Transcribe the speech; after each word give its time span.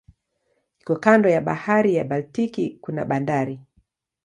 Iko 0.81 0.95
kando 0.95 1.29
ya 1.29 1.41
bahari 1.41 1.95
ya 1.95 2.03
Baltiki 2.03 2.77
kuna 2.81 3.05
bandari. 3.05 3.59